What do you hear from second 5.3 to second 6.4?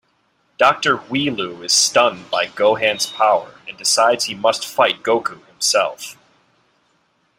himself.